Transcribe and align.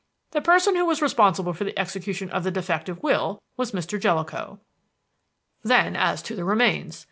"The 0.31 0.41
person 0.41 0.75
who 0.75 0.87
was 0.87 0.99
responsible 0.99 1.53
for 1.53 1.63
the 1.63 1.77
execution 1.77 2.31
of 2.31 2.43
the 2.43 2.49
defective 2.49 3.03
will 3.03 3.39
was 3.55 3.71
Mr. 3.71 3.99
Jellicoe. 4.01 4.59
"Then 5.61 5.95
as 5.95 6.23
to 6.23 6.35
the 6.35 6.43
remains. 6.43 6.99